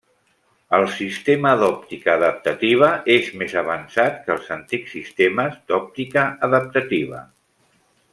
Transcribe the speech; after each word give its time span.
El 0.75 0.83
sistema 0.93 1.49
d'òptica 1.63 2.11
adaptativa 2.19 2.89
és 3.17 3.29
més 3.41 3.53
avançat 3.63 4.17
que 4.25 4.33
els 4.37 4.49
antics 4.59 4.97
sistemes 4.97 5.61
d'òptica 5.73 6.25
adaptativa. 6.49 7.21